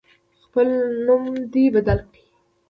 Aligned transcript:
خپل 0.43 0.67
نوم 1.05 1.23
دی 1.53 1.65
بدل 1.75 1.99
کړي. 2.11 2.21